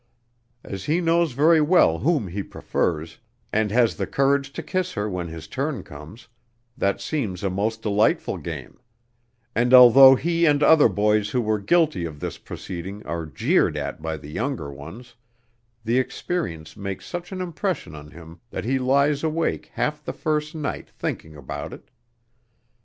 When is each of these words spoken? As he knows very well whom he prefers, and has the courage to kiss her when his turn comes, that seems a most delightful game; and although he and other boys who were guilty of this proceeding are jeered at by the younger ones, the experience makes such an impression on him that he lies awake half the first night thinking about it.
As 0.63 0.85
he 0.85 0.99
knows 0.99 1.33
very 1.33 1.61
well 1.61 1.99
whom 1.99 2.25
he 2.27 2.41
prefers, 2.41 3.19
and 3.53 3.69
has 3.69 3.95
the 3.97 4.07
courage 4.07 4.51
to 4.53 4.63
kiss 4.63 4.93
her 4.93 5.07
when 5.07 5.27
his 5.27 5.45
turn 5.47 5.83
comes, 5.83 6.27
that 6.75 6.99
seems 6.99 7.43
a 7.43 7.51
most 7.51 7.83
delightful 7.83 8.39
game; 8.39 8.79
and 9.53 9.75
although 9.75 10.15
he 10.15 10.47
and 10.47 10.63
other 10.63 10.89
boys 10.89 11.29
who 11.29 11.39
were 11.39 11.59
guilty 11.59 12.03
of 12.05 12.19
this 12.19 12.39
proceeding 12.39 13.05
are 13.05 13.27
jeered 13.27 13.77
at 13.77 14.01
by 14.01 14.17
the 14.17 14.31
younger 14.31 14.73
ones, 14.73 15.13
the 15.85 15.99
experience 15.99 16.75
makes 16.75 17.05
such 17.05 17.31
an 17.31 17.39
impression 17.39 17.93
on 17.93 18.09
him 18.09 18.39
that 18.49 18.65
he 18.65 18.79
lies 18.79 19.23
awake 19.23 19.69
half 19.75 20.03
the 20.03 20.13
first 20.13 20.55
night 20.55 20.89
thinking 20.89 21.35
about 21.35 21.71
it. 21.73 21.91